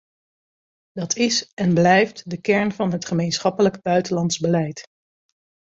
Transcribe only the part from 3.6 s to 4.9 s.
buitenlands beleid.